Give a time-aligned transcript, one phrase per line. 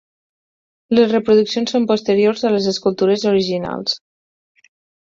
[0.99, 3.97] Les reproduccions són posteriors a les escultures originals.